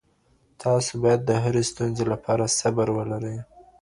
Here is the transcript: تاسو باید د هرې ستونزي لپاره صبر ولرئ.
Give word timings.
تاسو 0.63 0.91
باید 1.03 1.21
د 1.25 1.31
هرې 1.43 1.63
ستونزي 1.71 2.05
لپاره 2.13 2.53
صبر 2.59 2.87
ولرئ. 2.97 3.37